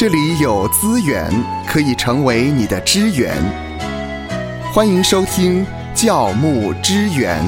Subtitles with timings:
[0.00, 1.30] 这里有资源
[1.66, 3.36] 可以成为你的支援。
[4.72, 5.62] 欢迎收听
[5.94, 7.38] 教牧支援。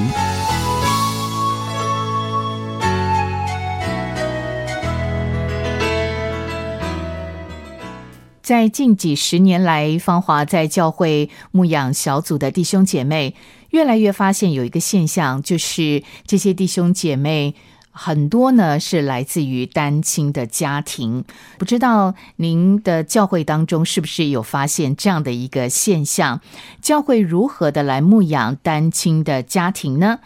[8.43, 13.33] 在近几十年来，芳华在教会牧养小组的弟兄姐妹，
[13.71, 17.55] 越来越发现有一个现象，就是这些弟兄姐妹。
[17.95, 21.23] 很多呢是来自于单亲的家庭，
[21.59, 26.41] 不知道您的教会当中是不是有发现这样的一个现象？
[26.81, 30.19] 教会如何的来牧养单亲的家庭呢？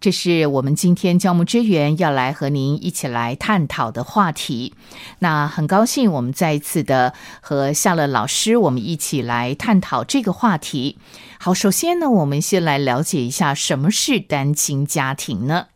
[0.00, 4.74] 这是我们今天教牧之源要来和您一起来探讨的话题。
[5.20, 10.98] 那很高兴我们再一次的和夏乐老师，我们一起来探讨这个话题。
[11.38, 15.68] 好，首先呢，我们先来了解一下什么是单亲家庭呢？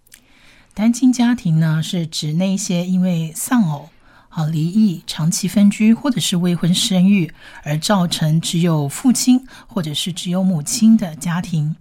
[0.79, 3.89] 单亲家庭呢，是指那些因为丧偶、
[4.29, 7.33] 啊离异、长期分居或者是未婚生育
[7.65, 11.75] 而造成只有父亲或者是只有母亲的家庭。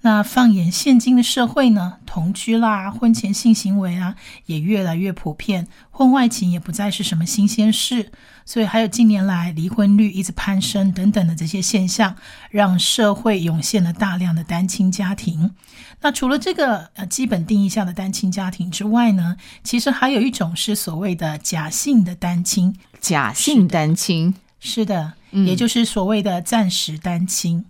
[0.00, 8.10] 那放眼现今的社会呢，同居啦、婚前性行为啊，也越来越普遍，婚外情也不再是什么新鲜事。
[8.44, 12.16] 所以，还有近年来离婚率一直攀升等等的这些现象，
[12.50, 15.52] 让社会涌现了大量的单亲家庭。
[16.00, 22.76] 那除了这个呃基本定义下的单亲家庭之外呢，其实还有一种是所谓的假性的单亲。
[23.00, 27.64] 假性单亲是的，也就是所谓的暂时单亲。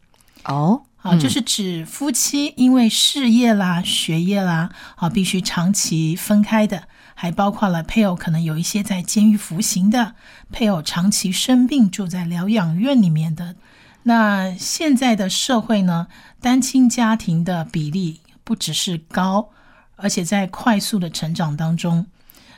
[0.45, 0.83] 哦。
[1.03, 6.85] 啊，就是指夫妻因为事业啦、学业啦，啊，必须长期分开的，
[7.23, 10.17] 还包括了配偶可能有一些在监狱服刑的，
[10.51, 13.55] 配偶长期生病住在疗养院里面的。
[14.03, 16.09] 那现在的社会呢，
[16.41, 19.51] 单亲家庭的比例不只是高，
[19.95, 22.07] 而且在快速的成长当中。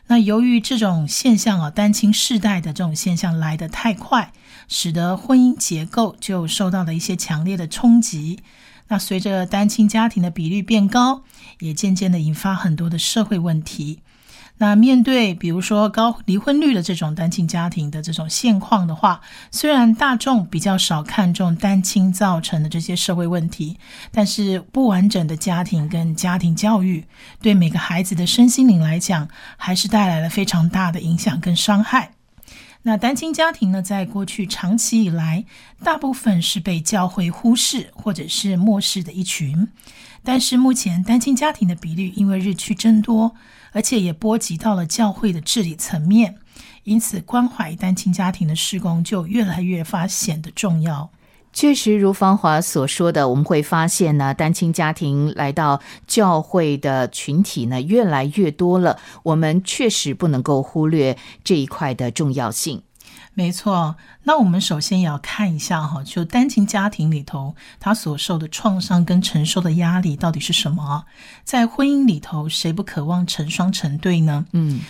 [0.07, 4.33] 那由于这种现象啊，单亲世代的这种现象来得太快，
[4.67, 8.41] 使得婚姻结构就受到了一些强烈的冲击。
[8.89, 11.25] 那随着单亲家庭的比率变高，
[11.59, 14.01] 也渐渐的引发很多的社会问题。
[14.57, 19.21] 那面对比如说高离婚率的这种单亲家庭的这种现况的话，
[19.51, 23.77] 虽然大众比较少看重单亲造成的这些社会问题，
[24.13, 27.05] 但是不完整的家庭跟家庭教育，
[27.43, 32.13] 对每个孩子的身心灵来讲，还是带来了非常大的影响跟伤害。
[32.83, 35.45] 那单亲家庭呢，在过去长期以来，
[35.83, 39.67] 大部分是被教会忽视或者是漠视的一群，
[40.23, 43.35] 但是目前单亲家庭的比率因为日趋增多。
[43.75, 46.37] 而且也波及到了教会的治理层面，
[46.85, 51.11] 因此关怀单亲家庭的施工就越来越发显得重要。
[51.53, 58.99] 确实，如芳华所说的，我们会发现呢，单亲家庭来到教会的群体呢越来越多了。
[59.23, 62.83] 我们确实不能够忽略这一块的重要性。
[63.35, 71.05] 没错，那我们首先也要看一下哈，就单亲家庭里头，他所受的创伤跟承受的压力到底是什么？
[71.43, 74.47] 在婚姻里头，谁不渴望成双成对呢？
[74.53, 74.83] 嗯，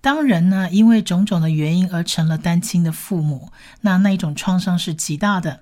[0.00, 3.52] 当人呢因为种种的原因而成了单亲的父母，
[3.82, 5.60] 那那一种创伤是极大的。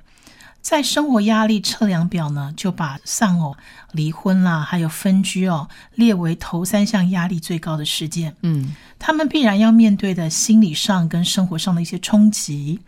[0.64, 3.54] 在生活压力测量表呢，就把丧偶、
[3.92, 8.34] 离婚啦，还有分居哦，列为头三项压力最高的事件。
[8.40, 12.80] 嗯，他们必然要面对的心理上跟生活上的一些冲击，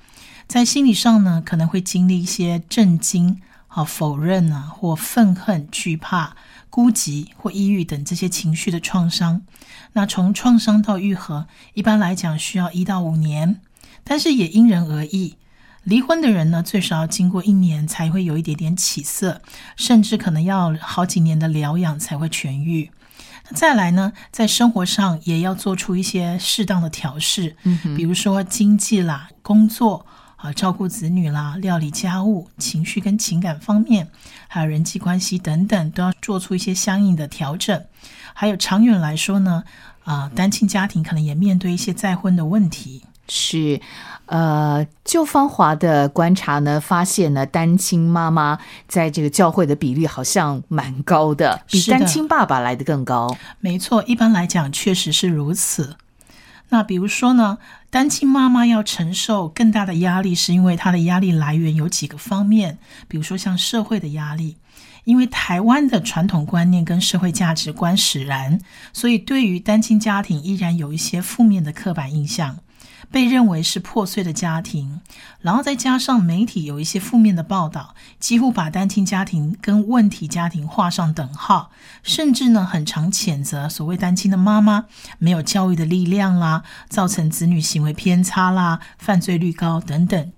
[0.48, 6.34] 在心理上呢，可能会经历一些震惊、啊否认啊，或愤恨、惧怕、
[6.70, 9.42] 孤寂或抑郁等这些情绪的创伤。
[9.92, 13.60] 那从创伤到愈合，一般来讲需要一到五年，
[14.02, 15.36] 但是也因人而异。
[15.86, 19.40] 离婚的人呢，最少要经过一年才会有一点点起色，
[19.76, 22.90] 甚至可能要好几年的疗养才会痊愈。
[23.54, 30.04] 再来呢，在生活上也要做出一些适当的调试，嗯，比如说经济啦、工作
[30.34, 34.08] 啊、照顾子女啦、料理家务、情绪跟情感方面，
[34.48, 37.84] 还有人际关系等等，都要做出一些相应的调整。
[38.34, 39.62] 还有长远来说呢，
[40.02, 43.04] 啊，单亲家庭可能也面对一些再婚的问题。
[43.28, 43.80] 是，
[44.26, 53.36] 呃，就芳华的观察呢，发现呢，单亲妈妈在这个教会的比例好像蛮高的，比单亲爸爸来的更高。
[53.60, 55.96] 没错，一般来讲确实是如此。
[56.68, 57.58] 那比如说呢，
[57.90, 64.56] 单亲妈妈要承受更大的压力，是因为她的压力来源有几个方面，比如说像社会的压力，
[65.04, 68.60] 因为台湾的传统观念跟社会价值观使然，
[68.92, 72.58] 所以对于单亲家庭依然有一些负面的刻板印象。
[73.10, 75.00] 被认为是破碎的家庭，
[75.40, 81.70] 然后再加上媒体有一些负面的报道，几乎把单亲家庭跟问题家庭画上等号，
[82.02, 84.86] 甚至呢，很常谴责所谓单亲的妈妈
[85.18, 90.32] 没有教育的力量啦，造成子女行为偏差啦，犯罪率高等等。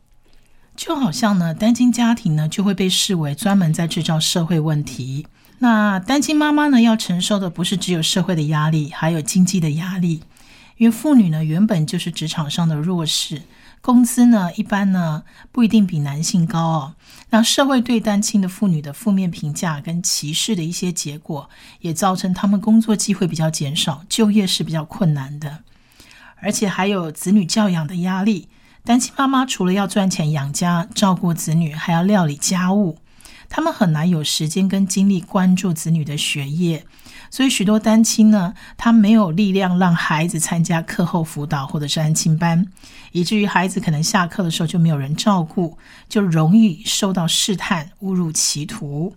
[0.76, 5.26] 就好像呢，单亲家庭呢就会被视为专门在制造社会问题。
[5.59, 10.23] 那单亲妈妈呢要承受的不是只有社会的压力，还有经济的压力。
[10.79, 13.43] 因为妇女呢原本就是职场上的弱势，
[13.81, 16.95] 工资呢一般呢不一定比男性高哦。
[17.31, 25.59] 那社会对单亲的妇女的负面评价跟歧视的一些结果，也造成他们工作机会比较减少，就业是比较困难的。
[26.41, 28.49] 而且还有子女教养的压力。
[28.85, 32.97] 单亲妈妈除了要赚钱养家、照顾子女，还要料理家务，
[33.51, 36.87] 他们很难有时间跟精力关注子女的学业。
[37.31, 42.67] 所以许多单亲呢，他没有力量让孩子参加课后辅导或者是安亲班，
[43.13, 45.77] 以至于孩子可能下课的时候就没有人照顾，
[46.09, 49.15] 就容易受到试探、误入歧途。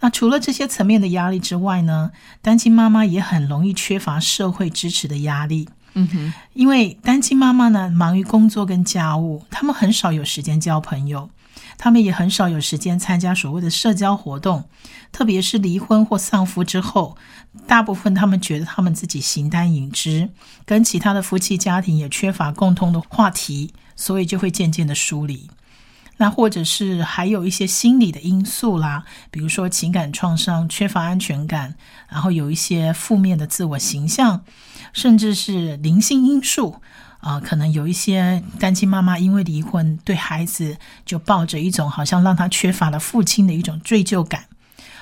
[0.00, 5.68] 那除了这些层面的压力之外呢，单亲妈妈也很容易缺乏社会支持的压力。
[5.94, 11.28] 嗯哼，因为单亲妈妈呢，忙于工作跟家务，他们很少有时间交朋友，
[11.78, 14.68] 他们也很少有时间参加所谓的社交活动。
[15.10, 17.16] 特别是离婚或丧夫之后，
[17.66, 20.28] 大部分他们觉得他们自己形单影只，
[20.66, 25.48] 跟其他的夫妻家庭也缺乏共通的话题，所以就会渐渐的疏离。
[26.18, 31.76] 那或者是还有一些心理的因素啦，比如说情感创伤、缺乏安全感，
[32.08, 34.42] 然后有一些负面的自我形象。
[34.94, 36.80] 甚至是灵性因素
[37.20, 44.44] 啊，可能有一些单亲妈妈因为离婚，对孩子就抱着一种好像让他缺乏了父亲的一种罪疚感，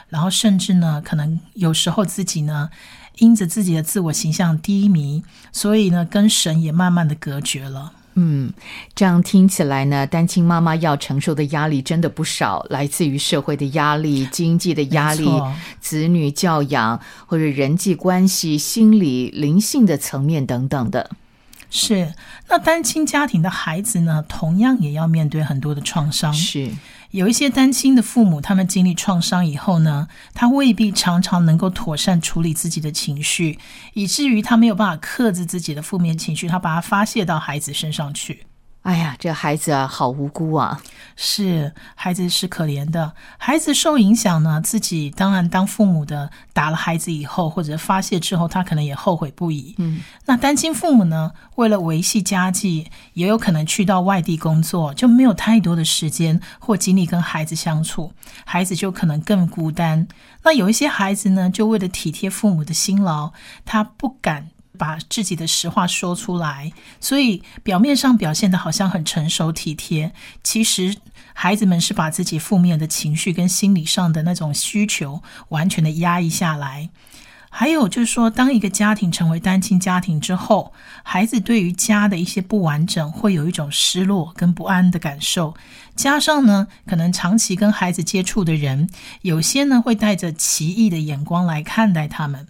[0.09, 2.71] 然后甚至呢，可能有时候自己呢，
[3.19, 5.23] 因着自己的自我形象低迷，
[5.53, 7.93] 所以呢，跟神也慢慢的隔绝了。
[8.19, 8.51] 嗯，
[8.95, 15.29] 这样听起来呢，单亲妈妈要承受的压力真的不少，来自于社会的压力、经济的压力、
[15.81, 21.11] 子女教养或者人际关系、心理、灵性的层面等等的。
[21.71, 22.15] 是，
[22.49, 26.33] 那单亲家庭的孩子呢，同样也要面对很多的创伤。
[26.33, 26.71] 是。
[27.13, 33.59] 有一些单亲的父母，他们经历创伤以后呢，他未必常常能够妥善处理自己的情绪，
[33.95, 38.47] 以至于他没有办法克制自己的负面情绪，他把它发泄到孩子身上去。
[38.87, 40.81] 哎呀，这孩子啊，好无辜啊！
[41.17, 49.75] 是孩子是可怜的，孩子受影响呢，自己当然当父母的打了孩子以后，或者发泄之后，他可能也后悔不已。
[49.79, 58.13] 嗯，那单亲父母呢，为了维系家计，也有可能去到外地工作，就没有太多的时间或精力跟孩子相处，
[58.45, 60.07] 孩子就可能更孤单。
[60.45, 63.33] 那有一些孩子呢，就为了体贴父母的辛劳，
[63.65, 64.51] 他不敢。
[64.77, 70.13] 把自己的实话说出来，所以表面上表现的好像很成熟体贴，
[70.45, 70.95] 其实
[71.33, 76.91] 孩子们是把自己负面的情绪跟心理上的那种需求完全的压抑下来。
[77.49, 85.55] 还有就是说，当一个家庭成为单亲家庭之后，孩子对于家的一些不完整，会有一种失落跟不安的感受。
[85.95, 88.91] 加上呢，可能长期跟孩子接触的人，
[89.23, 92.47] 有些呢会带着奇异的眼光来看待他们。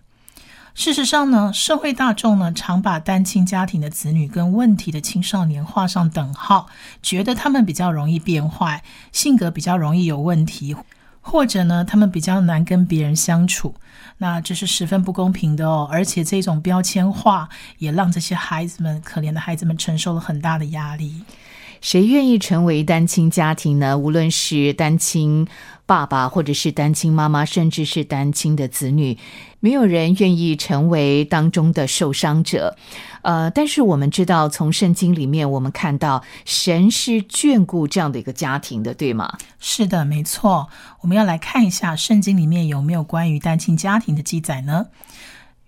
[0.77, 6.67] 事实上呢，社会大众呢常把单亲家庭的子女跟问题的青少年画上等号，
[7.03, 10.77] 觉得他们比较容易变坏，性格比较容易有问题，
[11.23, 13.75] 或者呢他们比较难跟别人相处。
[14.19, 21.23] 那这是十分不公平的哦，而且这种标签化也让这些孩子们可怜的孩子们承受了很大的压力。
[21.81, 23.97] 谁愿意成为单亲家庭呢？
[23.97, 25.49] 无论是单亲。
[25.87, 29.17] 爸爸，或者是单亲妈妈，甚至是单亲的子女，
[29.61, 32.77] 没有人愿意成为当中的受伤者。
[33.23, 39.39] 呃，但是我们知道，从圣经里面，我们看到神是眷顾这样的一个家庭的，对吗？
[39.59, 40.69] 是的，没错。
[41.01, 44.87] 我们要来看一下圣经里面有没有关于单亲家庭的记载呢？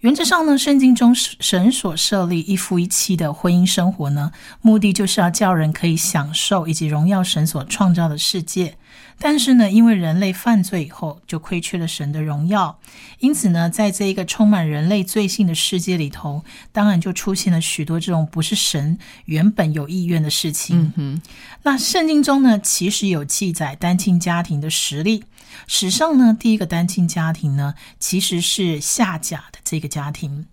[0.00, 4.30] 原则上呢，圣经中神所设立一夫一妻的婚姻生活呢，
[4.62, 8.76] 目的就是要叫人可以享受以及荣耀神所创造的世界。
[9.18, 12.78] 但是呢，因为人类犯罪以后，就亏缺了神的荣耀，
[13.18, 20.92] 因此呢，在这一个充满人类罪性的世界里头，当然就出现了许多这种不是神原本有意愿的事情。
[20.94, 21.20] 嗯
[21.64, 25.24] 那圣经中呢，其实有记载单亲家庭的实例。
[25.66, 30.46] 史上呢，第一个单亲家庭呢，其实是夏甲的这个家庭。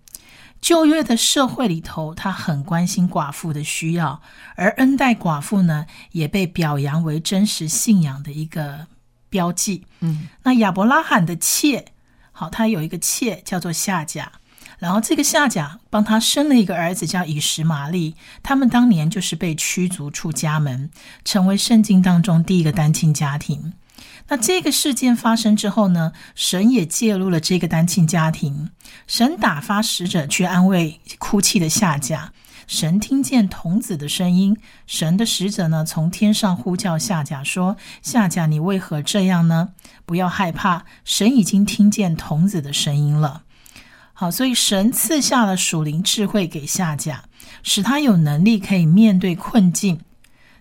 [0.60, 4.22] 旧约的社会里头，他很关心寡妇的需要，
[4.56, 8.86] 而恩待寡妇呢，也被表扬为真实信仰的一个
[9.28, 9.84] 标记。
[10.00, 11.86] 嗯，那亚伯拉罕的妾，
[12.32, 14.32] 好，他有一个妾叫做夏甲，
[14.78, 18.16] 然后这个夏甲帮他生了一个儿子，叫以实玛利。
[18.42, 20.90] 他们当年就是被驱逐出家门，
[21.24, 23.74] 成为圣经当中第一个单亲家庭。
[24.28, 28.70] 那这个事件发生之后呢，神也介入了这个单亲家庭。
[29.06, 32.32] 神打发使者去安慰哭泣的夏甲。
[32.66, 34.56] 神听见童子的声音，
[34.88, 39.68] 神的使者呢从天上呼叫夏甲说：“夏甲，你为何这样呢？
[40.04, 43.42] 不要害怕，神已经听见童子的声音了。”
[44.12, 47.22] 好，所以神赐下了属灵智慧给夏甲，
[47.62, 50.00] 使他有能力可以面对困境。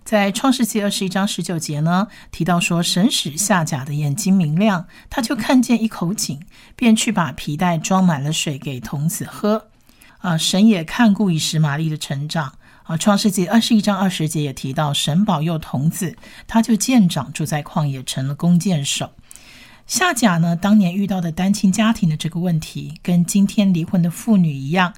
[0.06, 6.40] 在创世纪二十一章十九节呢，提到说，神使夏甲的眼睛明亮，他就看见一口井，
[6.76, 9.70] 便去把皮带装满了水给童子喝。
[10.20, 12.54] 啊，神也看顾以实玛利的成长。
[12.84, 19.10] 啊，创世纪二十一章二十节也提到，神保佑童子，他就见长，住在旷野，成了弓箭手。
[19.88, 24.94] 夏甲呢，当年遇到的单亲家庭的这个问题，跟今天离婚的妇女一样。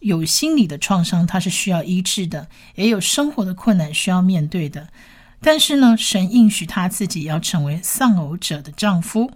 [0.00, 4.88] 有心理的创伤，它是需要医治的；也有生活的困难需要面对的。
[5.40, 9.30] 但是呢，神应许他自己要成为丧偶者的丈夫，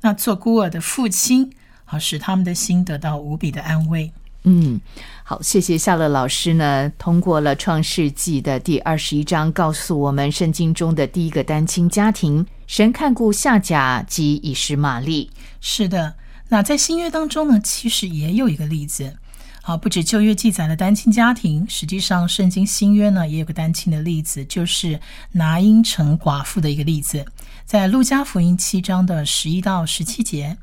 [0.00, 1.52] 那做孤儿的父亲，
[1.84, 4.10] 好使他们的心得到无比的安慰。
[4.44, 4.80] 嗯，
[5.24, 15.30] 好，谢谢夏乐老师呢，通过了创世纪的第二十一章，告诉我们圣经中的第一个单亲家庭，神看顾夏甲及以实玛利。
[15.60, 16.14] 是的，
[16.48, 19.16] 那在新约当中呢，其实也有一个例子。
[19.62, 24.98] 好，不止旧约记载了单亲家庭，实际上圣经新约呢也有个单亲的例子，就是
[25.32, 27.26] 拿因城寡妇的一个例子，
[27.66, 30.56] 在路加福音七章的十一到十七节，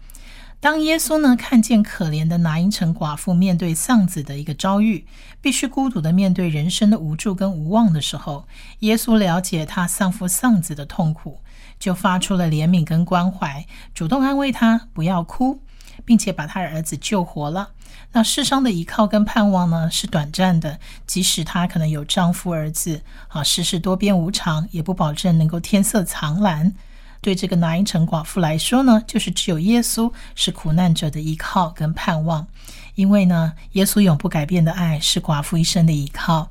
[0.60, 5.06] 当耶稣呢看见可怜的拿因城寡妇面对丧子的一个遭遇，
[5.40, 8.48] 必须孤独的面对人生的无助跟无望的时候，
[8.80, 11.42] 耶稣了解他丧父丧子的痛苦，
[11.78, 15.60] 就发出了怜悯跟关怀，主动安慰他不要哭，
[16.04, 17.70] 并且把他儿子救活了。
[18.12, 20.80] 那世上的依靠跟盼望呢，是短暂的。
[21.06, 26.74] 即使她可能有丈夫儿子，啊，世事多变无常，也不保证能够天色苍蓝。
[27.22, 32.48] 对这个拿因城寡妇来说呢，就是只有耶稣是苦难者的依靠跟盼望。
[32.94, 36.50] 因为呢，耶稣永不改变的爱是寡妇一生的依靠。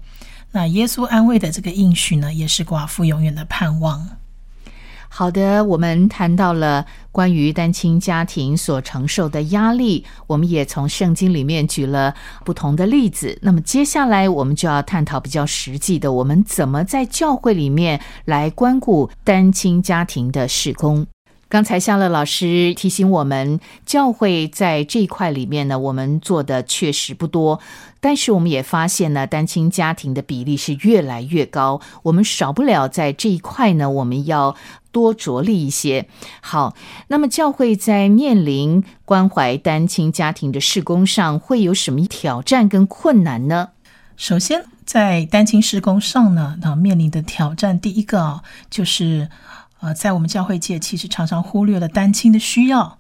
[0.51, 4.19] 那耶稣安慰的这个应许呢，也是寡妇永远的盼望。
[5.17, 12.13] 好的，我们谈到了关于单亲家庭所承受的压力，我们也从圣经里面举了
[12.45, 13.39] 不同的例子。
[13.41, 21.07] 那么接下来我们就要探讨比较实际的，我们怎么在教会里面来关顾单亲家庭的事工。
[21.55, 27.61] 刚才夏乐老师提醒我们，教会在这一块里面呢，我们做的确实不多，
[28.01, 31.81] 但是我们也发现呢，单亲家庭的比例是越来越高。
[32.03, 34.57] 我们少不了在这一块呢，我们要
[34.91, 36.09] 多着力一些。
[36.41, 36.75] 好，
[37.07, 43.69] 那么教会在面临关怀单亲家庭的事工上，会有什么挑战跟困难呢？
[44.17, 49.29] 首先，在单亲施工上呢，那面临的挑战，第一个啊，就是。
[49.85, 52.99] 呃，在我们教会界，其实常常忽略了单亲的需要。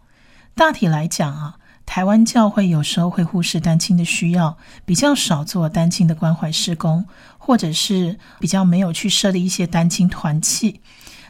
[0.54, 7.06] 大体来讲啊，台湾教会有时候会忽视单亲的需要，比较少做单亲的关怀施工，
[7.38, 10.82] 或者是比较没有去设立一些单亲团契。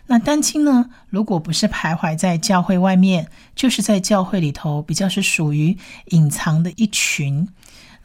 [0.08, 7.48] 那单亲呢，如果不是徘徊在教会外面，就是在教会里头，比较是属于隐藏的一群。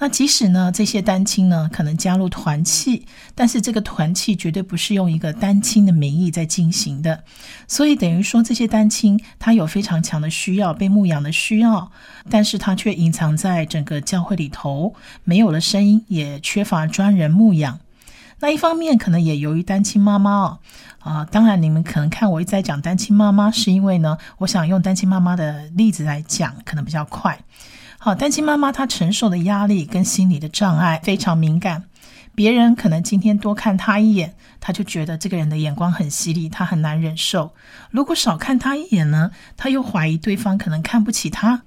[0.02, 7.22] 那即使呢，这些单亲呢可能加入团契，但是这个团契绝对不是用一个单亲的名义在进行的，
[7.68, 11.92] 所以等于说这些单亲他有非常强的需要被牧养的需要，
[12.30, 17.80] 但是他却隐藏在整个教会里头，没有了声音，也缺乏专人牧养。
[18.40, 20.60] 那一方面可能也由于单亲妈妈哦，
[21.00, 27.38] 啊，当然你们可能看我一直在讲单亲妈妈，是因为呢，我想用单亲妈妈的例子来讲，可能比较快。
[28.02, 31.84] 好，单亲妈妈她承受的压力跟心理的障碍非常敏感，
[32.34, 37.52] 别人可能今天多看她一眼，她就觉得这个人的眼光很犀利，她很难忍受；
[37.92, 41.64] 如果少看她一眼呢，她又怀疑对方可能看不起她，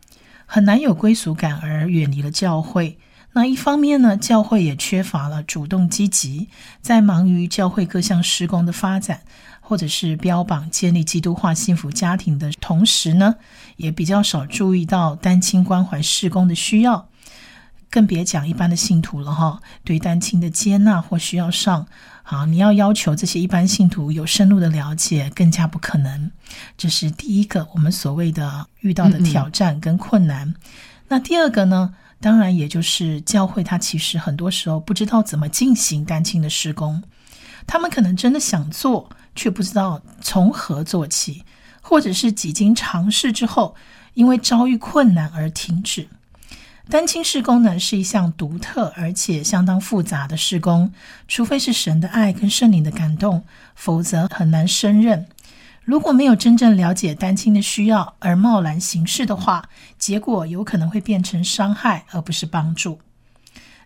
[0.47, 2.99] 很难有归属感而远离了教会。
[3.35, 6.49] 那一方面呢，教会也缺乏了主动积极，
[6.81, 9.21] 在忙于教会各项施工的发展。
[9.73, 13.37] 或者是标榜建立基督化幸福家庭的同时呢，
[13.79, 17.09] 也比较少注意到单亲关怀事工的需要，
[17.88, 19.62] 更别讲一般的信徒了哈。
[19.83, 21.87] 对单亲的接纳或需要上，
[22.25, 26.31] 啊，你要要求这些一般信徒有深入的了解，更加不可能。
[26.76, 30.55] 这是第一个我们所谓的遇到的挑战跟困难。
[31.09, 37.02] 那第二个呢，当然也就是教会它其实很多时候不知道怎么进行单亲的施工，
[37.67, 39.09] 他们可能真的想做。
[39.35, 41.45] 却不知道从何做起，
[41.81, 43.75] 或者是几经尝试之后，
[44.15, 46.09] 因为遭遇困难而停止。
[46.91, 50.93] 单亲事工呢是一项独特而且相当复杂的事工，
[51.29, 55.27] 除非是神的爱跟圣灵的感动，否则很难胜任。
[55.85, 63.01] 如果没有真正了解单亲的需要而贸然行事的话，结果有可能会变成伤害而不是帮助。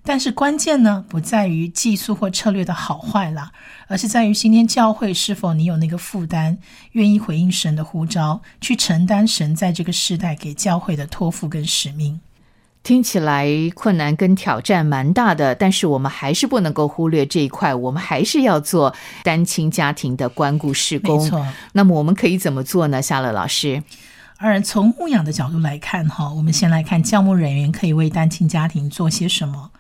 [0.07, 3.51] 但是关键呢，不在于技术或策略的好坏啦，
[3.89, 6.57] 而是在于今天教会是否你有那个负担，
[6.93, 12.21] 愿意回应神的呼召，去承担神在这个时代给教会的托付跟使命。
[12.85, 18.95] 听起来困难跟挑战蛮大的，但是我们还是不能够忽略这一块，我们还是要做
[19.25, 21.19] 单亲家庭的关顾事工。
[21.19, 23.03] 没错，那么我们可以怎么做呢？
[23.03, 23.83] 夏乐老师，
[24.37, 29.73] 而从牧养的角度来看，哈，我们先来看教牧人员可以为单亲家庭做些什么。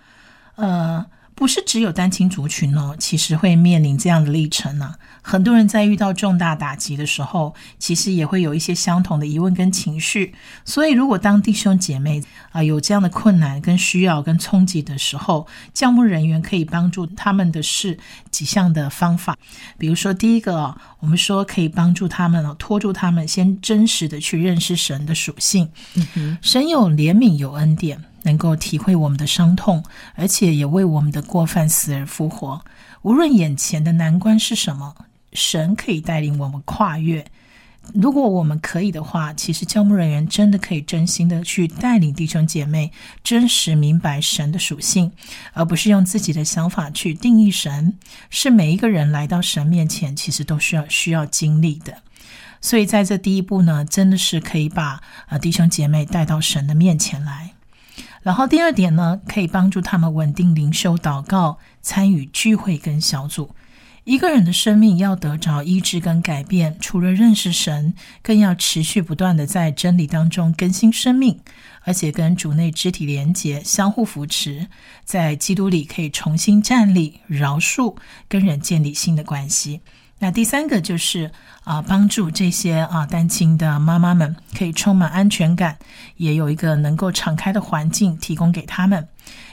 [0.57, 4.95] 呃，不是只有单亲族群哦，其实会面临这样的历程呢。
[5.23, 10.33] 很多人在遇到重大打击的时候，其实也会有一些相同的疑问跟情绪。
[10.65, 12.23] 所以，如果当弟兄姐妹
[12.53, 17.99] 啊有这样的困难、跟需要、跟冲击的时候，教牧人员可以帮助他们的是
[18.31, 19.37] 几项的方法。
[19.77, 25.69] 比如说，第一个，我们说可以帮助他们哦，拖住他们，先真实的去认识神的属性。
[26.15, 28.05] 嗯神有怜悯，有恩典。
[28.27, 29.83] 能够体会我们的伤痛，
[30.15, 32.63] 而且也为我们的过犯死而复活。
[33.03, 34.95] 无论眼前的难关是什么，
[35.33, 37.25] 神可以带领我们跨越。
[37.95, 42.91] 如果我们可以的话，其实教牧人员真的可以真心的去带领弟兄姐妹
[43.23, 45.13] 真实明白神的属性，
[45.53, 47.97] 而不是用自己的想法去定义神。
[48.29, 52.03] 是每一个人来到神面前，其实都需要需要经历的。
[52.61, 57.53] 所以在这第一步呢，真的是可以把呃弟兄姐妹带到神的面前来。
[58.27, 63.55] 然后第二点呢，可以帮助他们稳定灵修、祷告、参与聚会跟小组。
[64.03, 71.39] 一个人的生命要得着医治跟改变，除了认识神，更要持续不断的在真理当中更新生命，
[71.83, 74.67] 而且跟主内肢体连结，相互扶持，
[75.05, 77.97] 在基督里可以重新站立，饶恕，
[78.29, 79.83] 跟人建立新的关系。
[80.19, 81.31] 那第三个就是
[81.65, 85.79] 啊，帮助这些啊单亲的妈妈们可以充满安全感，
[86.17, 89.07] 也有一个能够敞开的环境提供给他们。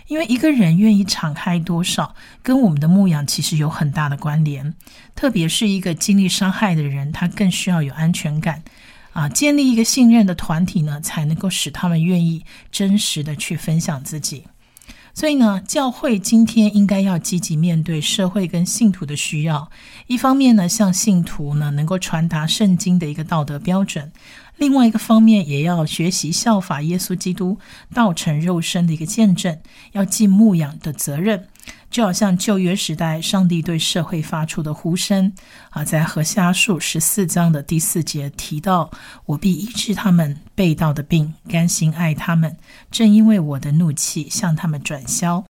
[0.08, 4.74] 因为一个人愿意敞开多少，跟我们的牧养其实有很大的关联。
[5.16, 8.64] 特别是一个经历伤害的人，他更需要有安全感
[9.12, 14.46] 啊，建立一个信任的团体呢，才能够使他们愿意真实的去分享自己。
[15.14, 19.70] 所以呢，教会今天应该要积极面对社会跟信徒的需要。
[20.08, 24.08] 一方面呢，向信徒呢能够传达圣经的一个道德标准；
[24.58, 27.58] 另外一个方面，也要学习效法耶稣基督
[27.94, 29.60] 道成肉身的一个见证，
[29.92, 31.48] 要尽牧养的责任。
[31.90, 35.32] 就好像旧约时代，上帝对社会发出的呼声
[35.70, 38.90] 啊，在何下书十四章的第四节提到
[39.28, 42.58] ：“我必医治他们被盗的病，甘心爱他们，
[42.90, 45.44] 正因为我的怒气向他们转消。”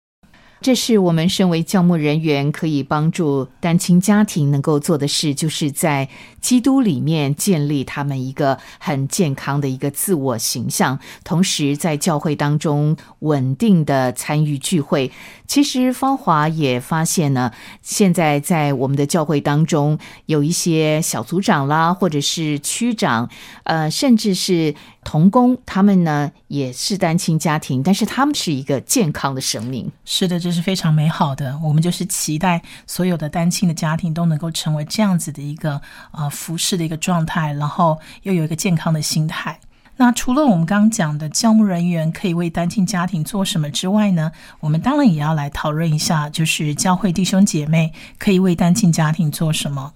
[0.60, 6.06] 这是我们身为教牧人员可以帮助单亲家庭能够做的事，就是在
[6.42, 15.10] 基督里面建立他们一个很健康的一个自我形象，同时在教会当中稳定的参与聚会。
[15.50, 17.50] 其实芳华也发现呢，
[17.82, 23.28] 现在在我们的教会当中有一些小组长啦，或者是区长，
[23.64, 24.76] 呃，甚至是。
[25.02, 29.90] 童工，他们呢也是单亲家庭，但是他们是一个健康的生命。
[30.04, 31.58] 是的，这是非常美好的。
[31.64, 35.80] 我们就是期待所有的单亲的家庭都能够成为这样子的一个
[36.12, 39.58] 呃服侍的一个状态，然后又有一个健康的心态。
[40.00, 44.32] 那除了我们刚刚讲的教牧人员可以为单亲家庭做什么之外呢？
[44.60, 49.92] 我们当然也要来讨论一下，就是教会弟兄姐妹可以为单亲家庭做什么。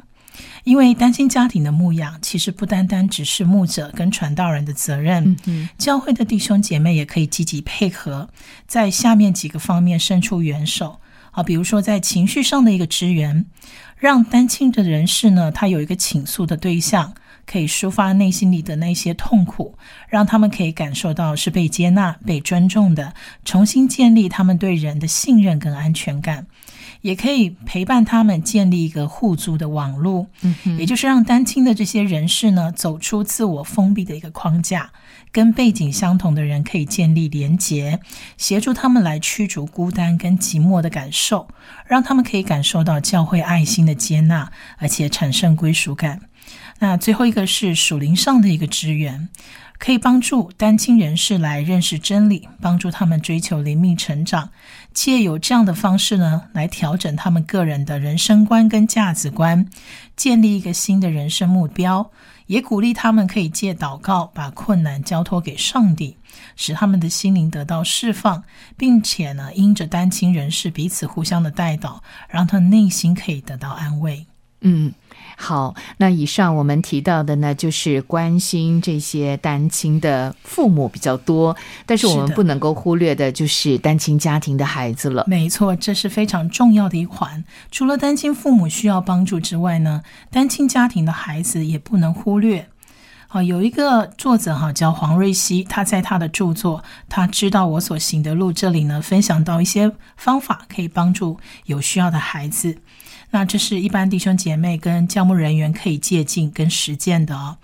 [0.64, 5.38] 因为单亲家庭的牧养，其实不单单只是牧者跟传道人的责任，
[5.78, 8.28] 教会的弟兄姐妹也可以积极配合，
[8.66, 13.46] 在下面几个方面伸出援手啊，比如说在情绪上的一个支援，
[13.96, 17.14] 让单亲的人士呢，他有一个倾诉的对象，
[17.46, 19.76] 可以抒发内心里的那些痛苦，
[20.08, 26.46] 让他们可以感受到是被接纳、被尊重的，重新建立他们对人的信任跟安全感。
[27.00, 34.90] 也可以陪伴他们建立一个互助的网络，嗯，也就是让单亲的这些人士呢走出自我封闭的一个框架，
[35.30, 38.00] 跟背景相同的人可以建立连结，
[38.38, 41.46] 协助他们来驱逐孤单跟寂寞的感受，
[41.86, 46.22] 让他们可以感受到教会爱心的接纳，而且产生归属感。
[46.84, 49.30] 那最后一个是属灵上的一个支援。
[49.76, 54.48] 可以帮助单亲人士来认识真理，帮助他们追求灵命成长，
[54.92, 59.66] 借有这样的方式呢，来调整他们个人的人生观跟价值观，
[60.14, 62.10] 建立一个新的人生目标，
[62.46, 66.16] 也鼓励他们可以借祷告把困难交托给上帝，
[66.54, 68.44] 使他们的心灵得到释放，
[68.76, 74.24] 并且呢，因着单亲人士彼此互相的带祷，让他内心可以得到安慰。
[74.60, 74.92] 嗯。
[75.36, 85.24] 好，那以上我们提到的呢，就是关心这些单亲的父母比较多，但是我们不能够忽略的，就是单亲家庭的孩子了。
[85.26, 87.44] 没错，这是非常重要的一环。
[87.70, 92.68] 除了单亲父母需要帮助之外呢，单亲家庭的孩子也不能忽略。
[93.26, 102.78] 好，有一个作者哈叫黄瑞希，他在他的著作《他知道我所行的路》这里呢，分享到一些方法，可以帮助有需要的孩子。
[103.34, 107.58] 那这是一般弟兄姐妹跟教牧人员可以借鉴跟实践的哦。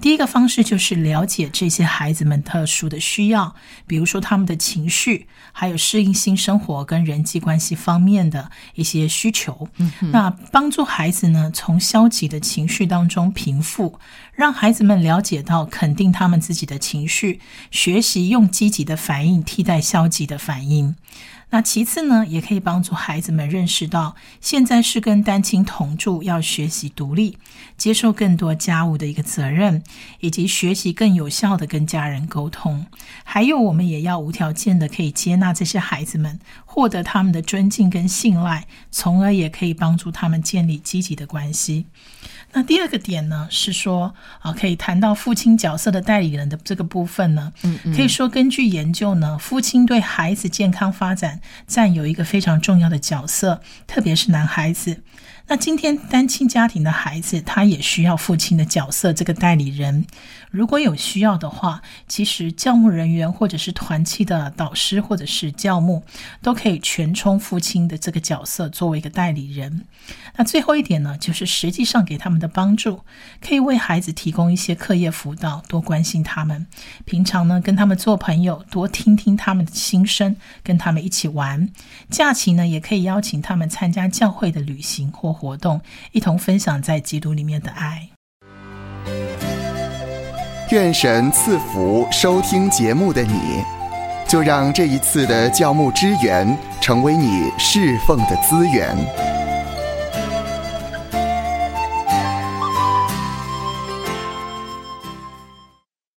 [0.00, 3.54] 第一个方式就是了解这些孩子们特殊的需要，
[3.86, 9.68] 比如说他们的情绪，还有适应新生活跟人际关系方面的一些需求。
[10.10, 14.00] 那帮助孩子呢，从消极的情绪当中平复，
[14.34, 20.96] 让孩子们了解到肯定他们自己的情绪，学习用积极的反应替代消极的反应。
[21.54, 27.36] 那其次呢，也可以帮助孩子们认识到，现在是跟单亲同住，要学习独立，
[27.76, 29.82] 接受更多家务的一个责任，
[30.20, 32.86] 以及学习更有效的跟家人沟通。
[33.22, 41.84] 还有，我们也要无条件的可以接纳这些孩子们，获得他们的尊敬跟信赖，从而也可以帮助他们建立积极的关系。
[42.52, 47.52] 那第二个点呢，是说啊，可以谈到父亲角色的代理人的这个部分呢。
[47.62, 55.02] 嗯嗯，可以说根据研究呢，父亲对孩子健康发展占有一个非常重要的角色，特别是男孩子。
[55.48, 60.06] 那今天单亲家庭的孩子，他也需要父亲的角色，这个代理人。
[60.52, 66.02] 如果有需要的话，其实教牧人员或者是团契的导师或者是教牧，
[66.42, 69.86] 都可以全充父亲的这个角色，作为一个代理人。
[70.36, 73.00] 那最后一点呢，就是实际上给他们的帮助，
[73.40, 76.66] 可以为孩子提供一些课业辅导，多关心他们。
[77.06, 81.70] 平常呢，跟他们做朋友，多听听他们的心声，跟他们一起玩。
[82.10, 85.80] 假期呢，也可以邀请他们参加教会的旅行或活动，
[86.12, 88.11] 一同分享在基督里面的爱。
[90.72, 93.62] 愿神赐福收听节目的你，
[94.26, 98.96] 就让这一次的教牧支援成为你侍奉的资源。